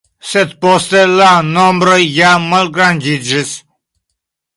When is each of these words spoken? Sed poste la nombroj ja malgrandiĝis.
Sed 0.27 0.53
poste 0.63 1.01
la 1.19 1.27
nombroj 1.49 1.97
ja 2.13 2.31
malgrandiĝis. 2.45 3.53